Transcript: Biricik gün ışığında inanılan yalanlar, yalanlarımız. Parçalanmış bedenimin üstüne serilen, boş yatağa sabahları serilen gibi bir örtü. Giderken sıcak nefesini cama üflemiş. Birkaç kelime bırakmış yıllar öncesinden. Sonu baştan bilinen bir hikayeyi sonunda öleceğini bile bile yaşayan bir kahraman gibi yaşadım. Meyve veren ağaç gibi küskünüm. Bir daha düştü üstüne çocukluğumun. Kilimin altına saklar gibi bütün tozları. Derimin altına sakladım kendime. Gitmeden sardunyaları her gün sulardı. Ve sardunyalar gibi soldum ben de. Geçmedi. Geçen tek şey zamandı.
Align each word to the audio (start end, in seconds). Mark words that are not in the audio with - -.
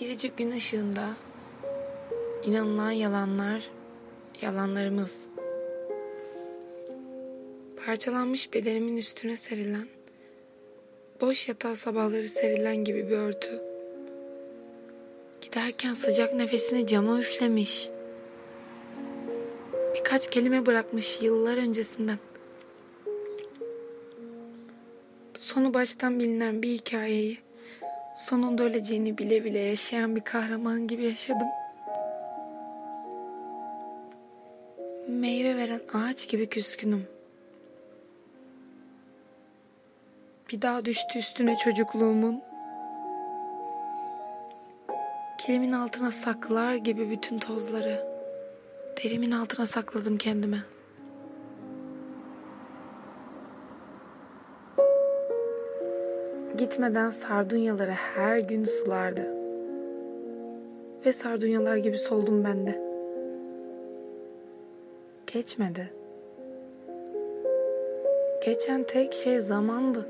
Biricik 0.00 0.38
gün 0.38 0.50
ışığında 0.50 1.16
inanılan 2.44 2.90
yalanlar, 2.90 3.70
yalanlarımız. 4.42 5.16
Parçalanmış 7.86 8.52
bedenimin 8.52 8.96
üstüne 8.96 9.36
serilen, 9.36 9.86
boş 11.20 11.48
yatağa 11.48 11.76
sabahları 11.76 12.28
serilen 12.28 12.76
gibi 12.76 13.10
bir 13.10 13.16
örtü. 13.16 13.62
Giderken 15.40 15.94
sıcak 15.94 16.34
nefesini 16.34 16.86
cama 16.86 17.20
üflemiş. 17.20 17.88
Birkaç 19.94 20.30
kelime 20.30 20.66
bırakmış 20.66 21.18
yıllar 21.22 21.56
öncesinden. 21.56 22.18
Sonu 25.38 25.74
baştan 25.74 26.18
bilinen 26.18 26.62
bir 26.62 26.68
hikayeyi 26.68 27.49
sonunda 28.20 28.62
öleceğini 28.62 29.18
bile 29.18 29.44
bile 29.44 29.58
yaşayan 29.58 30.16
bir 30.16 30.20
kahraman 30.20 30.86
gibi 30.86 31.04
yaşadım. 31.04 31.48
Meyve 35.08 35.56
veren 35.56 35.80
ağaç 35.94 36.28
gibi 36.28 36.48
küskünüm. 36.48 37.06
Bir 40.52 40.62
daha 40.62 40.84
düştü 40.84 41.18
üstüne 41.18 41.56
çocukluğumun. 41.56 42.42
Kilimin 45.38 45.70
altına 45.70 46.10
saklar 46.10 46.74
gibi 46.74 47.10
bütün 47.10 47.38
tozları. 47.38 48.06
Derimin 49.04 49.30
altına 49.30 49.66
sakladım 49.66 50.18
kendime. 50.18 50.62
Gitmeden 56.58 57.10
sardunyaları 57.10 57.90
her 57.90 58.38
gün 58.38 58.64
sulardı. 58.64 59.34
Ve 61.06 61.12
sardunyalar 61.12 61.76
gibi 61.76 61.98
soldum 61.98 62.44
ben 62.44 62.66
de. 62.66 62.80
Geçmedi. 65.26 65.92
Geçen 68.44 68.82
tek 68.82 69.14
şey 69.14 69.38
zamandı. 69.38 70.06